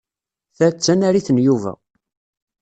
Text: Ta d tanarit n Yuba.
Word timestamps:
Ta 0.57 0.67
d 0.73 0.77
tanarit 0.77 1.29
n 1.31 1.37
Yuba. 1.45 1.73